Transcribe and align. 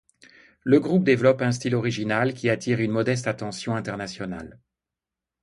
Le 0.63 0.79
groupe 0.79 1.03
développe 1.03 1.43
un 1.43 1.51
style 1.51 1.75
original 1.75 2.33
qui 2.33 2.49
attire 2.49 2.79
une 2.79 2.89
modeste 2.89 3.27
attention 3.27 3.75
internationale. 3.75 4.59